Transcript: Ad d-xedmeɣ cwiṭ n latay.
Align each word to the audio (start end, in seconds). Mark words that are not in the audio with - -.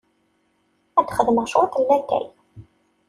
Ad 0.99 1.05
d-xedmeɣ 1.07 1.45
cwiṭ 1.49 1.73
n 1.77 1.83
latay. 1.89 2.25